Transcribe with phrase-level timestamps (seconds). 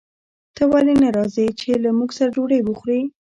[0.55, 2.99] ته ولې نه راځې چې له موږ سره ډوډۍ وخورې